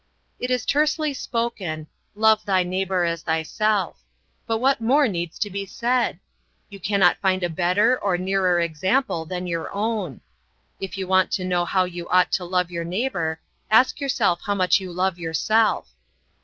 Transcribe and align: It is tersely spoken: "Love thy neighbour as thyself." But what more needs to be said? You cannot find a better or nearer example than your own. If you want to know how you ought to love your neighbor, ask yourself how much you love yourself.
It 0.39 0.49
is 0.49 0.65
tersely 0.65 1.13
spoken: 1.13 1.85
"Love 2.15 2.43
thy 2.43 2.63
neighbour 2.63 3.03
as 3.05 3.21
thyself." 3.21 4.01
But 4.47 4.57
what 4.57 4.81
more 4.81 5.07
needs 5.07 5.37
to 5.37 5.49
be 5.51 5.63
said? 5.67 6.19
You 6.71 6.79
cannot 6.79 7.19
find 7.21 7.43
a 7.43 7.49
better 7.49 7.99
or 7.99 8.17
nearer 8.17 8.59
example 8.59 9.25
than 9.25 9.45
your 9.45 9.71
own. 9.71 10.21
If 10.79 10.97
you 10.97 11.07
want 11.07 11.29
to 11.33 11.45
know 11.45 11.65
how 11.65 11.83
you 11.83 12.09
ought 12.09 12.31
to 12.31 12.45
love 12.45 12.71
your 12.71 12.83
neighbor, 12.83 13.41
ask 13.69 14.01
yourself 14.01 14.41
how 14.43 14.55
much 14.55 14.79
you 14.79 14.91
love 14.91 15.19
yourself. 15.19 15.93